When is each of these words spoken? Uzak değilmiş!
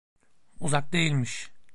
Uzak 0.59 0.93
değilmiş! 0.93 1.51